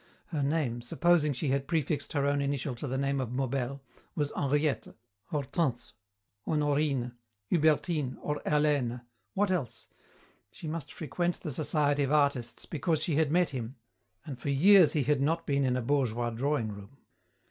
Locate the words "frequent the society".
10.91-12.01